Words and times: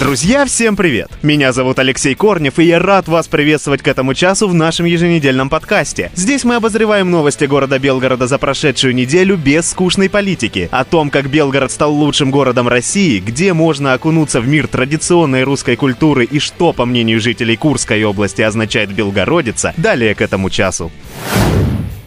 Друзья, 0.00 0.46
всем 0.46 0.76
привет! 0.76 1.10
Меня 1.20 1.52
зовут 1.52 1.78
Алексей 1.78 2.14
Корнев, 2.14 2.58
и 2.58 2.64
я 2.64 2.78
рад 2.78 3.06
вас 3.06 3.28
приветствовать 3.28 3.82
к 3.82 3.86
этому 3.86 4.14
часу 4.14 4.48
в 4.48 4.54
нашем 4.54 4.86
еженедельном 4.86 5.50
подкасте. 5.50 6.10
Здесь 6.14 6.42
мы 6.42 6.54
обозреваем 6.54 7.10
новости 7.10 7.44
города 7.44 7.78
Белгорода 7.78 8.26
за 8.26 8.38
прошедшую 8.38 8.94
неделю 8.94 9.36
без 9.36 9.68
скучной 9.68 10.08
политики, 10.08 10.70
о 10.72 10.86
том, 10.86 11.10
как 11.10 11.28
Белгород 11.28 11.70
стал 11.70 11.92
лучшим 11.92 12.30
городом 12.30 12.66
России, 12.66 13.20
где 13.20 13.52
можно 13.52 13.92
окунуться 13.92 14.40
в 14.40 14.48
мир 14.48 14.68
традиционной 14.68 15.42
русской 15.42 15.76
культуры 15.76 16.24
и 16.24 16.38
что, 16.38 16.72
по 16.72 16.86
мнению 16.86 17.20
жителей 17.20 17.58
Курской 17.58 18.02
области, 18.02 18.40
означает 18.40 18.94
Белгородица, 18.94 19.74
далее 19.76 20.14
к 20.14 20.22
этому 20.22 20.48
часу. 20.48 20.90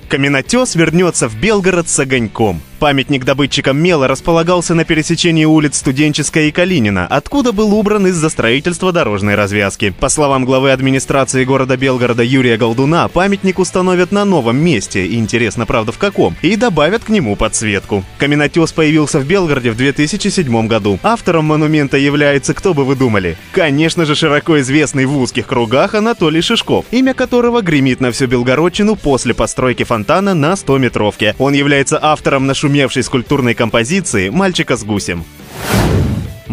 Каменотес 0.10 0.74
вернется 0.74 1.28
в 1.28 1.36
Белгород 1.36 1.88
с 1.88 2.00
огоньком. 2.00 2.60
Памятник 2.84 3.24
добытчикам 3.24 3.78
мела 3.78 4.10
располагался 4.10 4.76
на 4.76 4.84
пересечении 4.84 5.46
улиц 5.46 5.78
Студенческая 5.78 6.48
и 6.48 6.52
Калинина, 6.52 7.08
откуда 7.08 7.54
был 7.54 7.74
убран 7.74 8.08
из-за 8.08 8.28
строительства 8.28 8.92
дорожной 8.92 9.36
развязки. 9.36 9.94
По 10.02 10.10
словам 10.10 10.44
главы 10.44 10.74
администрации 10.74 11.46
города 11.46 11.78
Белгорода 11.78 12.24
Юрия 12.24 12.58
Голдуна, 12.58 13.08
памятник 13.08 13.60
установят 13.60 14.12
на 14.12 14.26
новом 14.26 14.58
месте, 14.58 15.14
интересно, 15.14 15.66
правда, 15.66 15.94
в 15.94 15.98
каком, 15.98 16.36
и 16.42 16.58
добавят 16.58 17.06
к 17.06 17.08
нему 17.08 17.38
подсветку. 17.38 18.04
Каменотес 18.18 18.74
появился 18.74 19.20
в 19.20 19.26
Белгороде 19.26 19.72
в 19.72 19.78
2007 19.78 20.68
году. 20.68 21.00
Автором 21.04 21.46
монумента 21.46 21.96
является, 21.96 22.54
кто 22.54 22.74
бы 22.74 22.84
вы 22.84 22.98
думали? 22.98 23.38
Конечно 23.54 24.04
же, 24.04 24.14
широко 24.14 24.60
известный 24.60 25.06
в 25.06 25.18
узких 25.18 25.48
кругах 25.48 25.96
Анатолий 25.96 26.42
Шишков, 26.42 26.84
имя 26.92 27.14
которого 27.14 27.62
гремит 27.62 28.02
на 28.02 28.12
всю 28.12 28.28
Белгородчину 28.28 28.98
после 28.98 29.34
постройки 29.34 29.84
фонтана 29.84 30.34
на 30.34 30.52
100-метровке. 30.52 31.34
Он 31.40 31.54
является 31.54 31.98
автором 32.04 32.46
нашумевшего 32.46 32.73
нашумевшей 32.74 33.04
скульптурной 33.04 33.54
композиции 33.54 34.30
«Мальчика 34.30 34.76
с 34.76 34.84
гусем». 34.84 35.24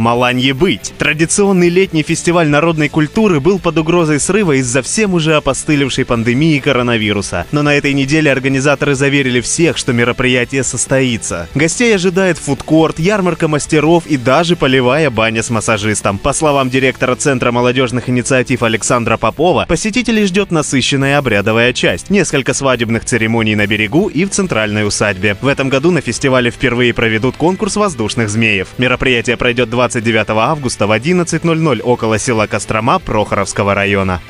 Маланье 0.00 0.54
быть. 0.54 0.94
Традиционный 0.98 1.68
летний 1.68 2.02
фестиваль 2.02 2.48
народной 2.48 2.88
культуры 2.88 3.38
был 3.38 3.58
под 3.58 3.76
угрозой 3.76 4.18
срыва 4.18 4.52
из-за 4.52 4.80
всем 4.80 5.12
уже 5.12 5.36
опостылевшей 5.36 6.06
пандемии 6.06 6.58
коронавируса. 6.58 7.44
Но 7.52 7.60
на 7.62 7.74
этой 7.74 7.92
неделе 7.92 8.32
организаторы 8.32 8.94
заверили 8.94 9.42
всех, 9.42 9.76
что 9.76 9.92
мероприятие 9.92 10.64
состоится. 10.64 11.48
Гостей 11.54 11.94
ожидает 11.94 12.38
фудкорт, 12.38 12.98
ярмарка 12.98 13.46
мастеров 13.46 14.06
и 14.06 14.16
даже 14.16 14.56
полевая 14.56 15.10
баня 15.10 15.42
с 15.42 15.50
массажистом. 15.50 16.16
По 16.16 16.32
словам 16.32 16.70
директора 16.70 17.14
Центра 17.14 17.52
молодежных 17.52 18.08
инициатив 18.08 18.62
Александра 18.62 19.18
Попова, 19.18 19.66
посетителей 19.68 20.24
ждет 20.24 20.50
насыщенная 20.50 21.18
обрядовая 21.18 21.74
часть, 21.74 22.08
несколько 22.08 22.54
свадебных 22.54 23.04
церемоний 23.04 23.54
на 23.54 23.66
берегу 23.66 24.08
и 24.08 24.24
в 24.24 24.30
центральной 24.30 24.86
усадьбе. 24.86 25.36
В 25.42 25.46
этом 25.46 25.68
году 25.68 25.90
на 25.90 26.00
фестивале 26.00 26.50
впервые 26.50 26.94
проведут 26.94 27.36
конкурс 27.36 27.76
воздушных 27.76 28.30
змеев. 28.30 28.68
Мероприятие 28.78 29.36
пройдет 29.36 29.68
20 29.68 29.89
29 29.90 30.30
августа 30.30 30.86
в 30.86 30.92
11.00 30.92 31.80
около 31.82 32.18
села 32.18 32.46
Кострома 32.46 33.00
Прохоровского 33.00 33.74
района. 33.74 34.20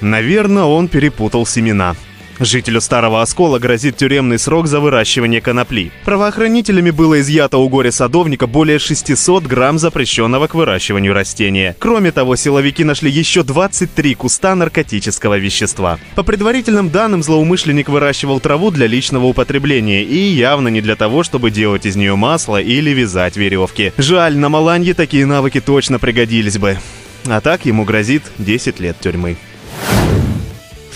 Наверное, 0.00 0.62
он 0.62 0.86
перепутал 0.86 1.44
семена. 1.44 1.96
Жителю 2.40 2.80
Старого 2.80 3.20
Оскола 3.20 3.58
грозит 3.58 3.96
тюремный 3.96 4.38
срок 4.38 4.68
за 4.68 4.78
выращивание 4.80 5.40
конопли. 5.40 5.90
Правоохранителями 6.04 6.90
было 6.90 7.20
изъято 7.20 7.58
у 7.58 7.68
горе-садовника 7.68 8.46
более 8.46 8.78
600 8.78 9.44
грамм 9.44 9.78
запрещенного 9.78 10.46
к 10.46 10.54
выращиванию 10.54 11.12
растения. 11.12 11.74
Кроме 11.78 12.12
того, 12.12 12.36
силовики 12.36 12.84
нашли 12.84 13.10
еще 13.10 13.42
23 13.42 14.14
куста 14.14 14.54
наркотического 14.54 15.38
вещества. 15.38 15.98
По 16.14 16.22
предварительным 16.22 16.90
данным, 16.90 17.22
злоумышленник 17.22 17.88
выращивал 17.88 18.38
траву 18.38 18.70
для 18.70 18.86
личного 18.86 19.26
употребления 19.26 20.04
и 20.04 20.16
явно 20.16 20.68
не 20.68 20.80
для 20.80 20.94
того, 20.94 21.24
чтобы 21.24 21.50
делать 21.50 21.86
из 21.86 21.96
нее 21.96 22.14
масло 22.14 22.60
или 22.60 22.90
вязать 22.90 23.36
веревки. 23.36 23.92
Жаль, 23.96 24.36
на 24.36 24.48
Маланье 24.48 24.94
такие 24.94 25.26
навыки 25.26 25.60
точно 25.60 25.98
пригодились 25.98 26.58
бы. 26.58 26.78
А 27.26 27.40
так 27.40 27.66
ему 27.66 27.84
грозит 27.84 28.22
10 28.38 28.80
лет 28.80 28.96
тюрьмы. 29.00 29.36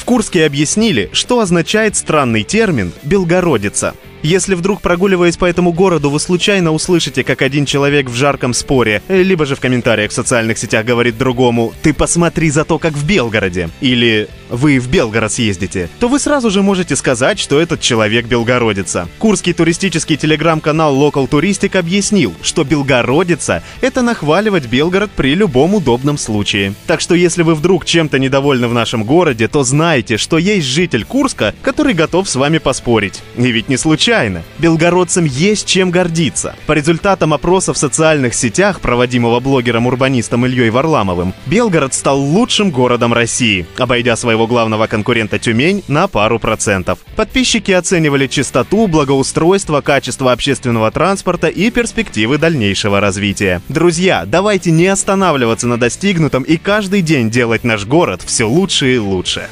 В 0.02 0.04
Курске 0.04 0.46
объяснили, 0.46 1.10
что 1.12 1.38
означает 1.38 1.94
странный 1.94 2.42
термин 2.42 2.92
«белгородица». 3.04 3.94
Если 4.24 4.56
вдруг 4.56 4.80
прогуливаясь 4.80 5.36
по 5.36 5.44
этому 5.44 5.72
городу, 5.72 6.10
вы 6.10 6.18
случайно 6.18 6.72
услышите, 6.72 7.22
как 7.22 7.40
один 7.40 7.66
человек 7.66 8.10
в 8.10 8.14
жарком 8.14 8.52
споре, 8.52 9.00
э, 9.06 9.22
либо 9.22 9.46
же 9.46 9.54
в 9.54 9.60
комментариях 9.60 10.10
в 10.10 10.14
социальных 10.14 10.58
сетях 10.58 10.84
говорит 10.84 11.18
другому 11.18 11.72
«Ты 11.82 11.94
посмотри 11.94 12.50
за 12.50 12.64
то, 12.64 12.80
как 12.80 12.94
в 12.94 13.06
Белгороде» 13.06 13.70
или 13.80 14.28
«Вы 14.52 14.78
в 14.78 14.88
Белгород 14.88 15.32
съездите», 15.32 15.88
то 15.98 16.08
вы 16.08 16.18
сразу 16.18 16.50
же 16.50 16.62
можете 16.62 16.94
сказать, 16.94 17.38
что 17.38 17.58
этот 17.58 17.80
человек 17.80 18.26
белгородица. 18.26 19.08
Курский 19.18 19.54
туристический 19.54 20.18
телеграм-канал 20.18 20.94
Local 20.94 21.26
Touristic 21.26 21.78
объяснил, 21.78 22.34
что 22.42 22.62
белгородица— 22.62 23.62
это 23.80 24.02
нахваливать 24.02 24.66
Белгород 24.66 25.10
при 25.10 25.34
любом 25.34 25.74
удобном 25.74 26.18
случае. 26.18 26.74
Так 26.86 27.00
что 27.00 27.14
если 27.14 27.42
вы 27.42 27.54
вдруг 27.54 27.86
чем-то 27.86 28.18
недовольны 28.18 28.68
в 28.68 28.74
нашем 28.74 29.04
городе, 29.04 29.48
то 29.48 29.64
знайте, 29.64 30.18
что 30.18 30.36
есть 30.36 30.66
житель 30.66 31.06
Курска, 31.06 31.54
который 31.62 31.94
готов 31.94 32.28
с 32.28 32.36
вами 32.36 32.58
поспорить. 32.58 33.22
И 33.38 33.50
ведь 33.50 33.70
не 33.70 33.78
случайно. 33.78 34.42
Белгородцам 34.58 35.24
есть 35.24 35.66
чем 35.66 35.90
гордиться. 35.90 36.54
По 36.66 36.72
результатам 36.72 37.32
опроса 37.32 37.72
в 37.72 37.78
социальных 37.78 38.34
сетях, 38.34 38.80
проводимого 38.80 39.40
блогером-урбанистом 39.40 40.44
Ильей 40.44 40.68
Варламовым, 40.68 41.32
Белгород 41.46 41.94
стал 41.94 42.20
лучшим 42.20 42.70
городом 42.70 43.14
России, 43.14 43.66
обойдя 43.78 44.14
своего 44.42 44.46
главного 44.46 44.86
конкурента 44.86 45.38
Тюмень 45.38 45.84
на 45.88 46.08
пару 46.08 46.38
процентов. 46.38 46.98
Подписчики 47.16 47.70
оценивали 47.72 48.26
чистоту, 48.26 48.88
благоустройство, 48.88 49.80
качество 49.80 50.32
общественного 50.32 50.90
транспорта 50.90 51.48
и 51.48 51.70
перспективы 51.70 52.38
дальнейшего 52.38 53.00
развития. 53.00 53.60
Друзья, 53.68 54.24
давайте 54.26 54.70
не 54.70 54.86
останавливаться 54.86 55.68
на 55.68 55.78
достигнутом 55.78 56.42
и 56.42 56.56
каждый 56.56 57.02
день 57.02 57.30
делать 57.30 57.64
наш 57.64 57.86
город 57.86 58.22
все 58.24 58.44
лучше 58.44 58.94
и 58.94 58.98
лучше. 58.98 59.48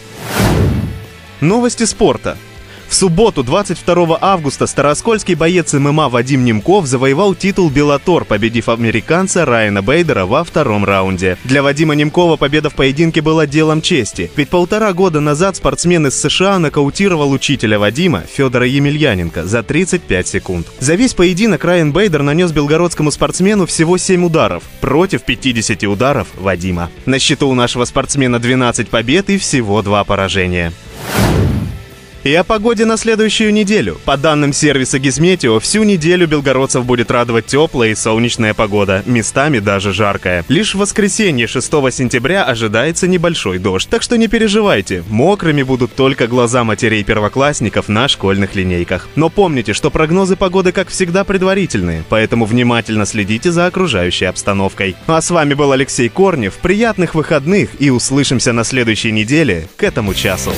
Новости 1.41 1.85
спорта. 1.85 2.37
В 2.91 2.95
субботу, 2.97 3.45
22 3.45 4.19
августа, 4.21 4.67
староскольский 4.67 5.35
боец 5.35 5.73
ММА 5.73 6.09
Вадим 6.09 6.45
Немков 6.45 6.87
завоевал 6.87 7.37
титул 7.37 7.71
Беллатор, 7.71 8.25
победив 8.25 8.69
американца 8.69 9.45
Райана 9.45 9.81
Бейдера 9.81 10.27
во 10.27 10.43
втором 10.43 10.85
раунде. 10.85 11.39
Для 11.45 11.63
Вадима 11.63 11.95
Немкова 11.95 12.35
победа 12.35 12.69
в 12.69 12.75
поединке 12.75 13.21
была 13.21 13.47
делом 13.47 13.81
чести, 13.81 14.29
ведь 14.35 14.49
полтора 14.49 14.93
года 14.93 15.21
назад 15.21 15.55
спортсмен 15.55 16.09
из 16.09 16.21
США 16.21 16.59
нокаутировал 16.59 17.31
учителя 17.31 17.79
Вадима, 17.79 18.23
Федора 18.23 18.67
Емельяненко, 18.67 19.45
за 19.45 19.63
35 19.63 20.27
секунд. 20.27 20.67
За 20.81 20.97
весь 20.97 21.15
поединок 21.15 21.65
Райан 21.65 21.93
Бейдер 21.93 22.25
нанес 22.25 22.51
белгородскому 22.51 23.13
спортсмену 23.13 23.67
всего 23.67 23.99
7 23.99 24.25
ударов, 24.25 24.65
против 24.81 25.23
50 25.23 25.85
ударов 25.85 26.27
Вадима. 26.37 26.91
На 27.07 27.21
счету 27.21 27.49
у 27.49 27.55
нашего 27.55 27.85
спортсмена 27.85 28.41
12 28.41 28.89
побед 28.89 29.31
и 29.31 29.39
всего 29.39 29.81
2 29.81 30.03
поражения. 30.03 30.73
И 32.23 32.35
о 32.35 32.45
погоде 32.45 32.85
на 32.85 32.99
следующую 32.99 33.51
неделю. 33.51 33.99
По 34.05 34.19
данным 34.19 34.53
сервиса 34.53 34.99
Гизметео, 34.99 35.59
всю 35.59 35.85
неделю 35.85 36.27
белгородцев 36.27 36.85
будет 36.85 37.11
радовать 37.11 37.47
теплая 37.47 37.93
и 37.93 37.95
солнечная 37.95 38.53
погода, 38.53 39.03
местами 39.07 39.59
даже 39.59 39.95
жаркая. 39.95 40.45
Лишь 40.49 40.75
в 40.75 40.79
воскресенье 40.79 41.47
6 41.47 41.67
сентября 41.91 42.45
ожидается 42.45 43.09
небольшой 43.09 43.59
дождь, 43.59 43.89
так 43.89 44.03
что 44.03 44.19
не 44.19 44.29
переживайте, 44.29 45.03
мокрыми 45.09 45.63
будут 45.63 45.95
только 45.95 46.27
глаза 46.27 46.63
матерей 46.63 47.05
первоклассников 47.05 47.89
на 47.89 48.07
школьных 48.07 48.55
линейках. 48.55 49.09
Но 49.17 49.31
помните, 49.31 49.73
что 49.73 49.91
прогнозы 49.91 50.37
погоды, 50.37 50.73
как 50.73 50.89
всегда, 50.89 51.25
предварительные, 51.25 52.05
поэтому 52.11 52.45
внимательно 52.45 53.07
следите 53.07 53.51
за 53.51 53.65
окружающей 53.65 54.27
обстановкой. 54.27 54.95
А 55.07 55.23
с 55.23 55.31
вами 55.31 55.55
был 55.55 55.73
Алексей 55.73 56.11
Корнев, 56.11 56.59
приятных 56.59 57.15
выходных 57.15 57.71
и 57.79 57.89
услышимся 57.89 58.53
на 58.53 58.65
следующей 58.65 59.11
неделе 59.11 59.69
к 59.79 59.83
этому 59.83 60.13
часу. 60.13 60.53